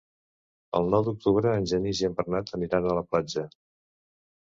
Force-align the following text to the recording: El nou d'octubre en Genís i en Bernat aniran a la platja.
El 0.79 0.89
nou 0.95 1.03
d'octubre 1.09 1.53
en 1.59 1.69
Genís 1.73 2.03
i 2.03 2.09
en 2.09 2.19
Bernat 2.23 2.53
aniran 2.61 2.91
a 2.91 2.99
la 3.03 3.09
platja. 3.13 3.49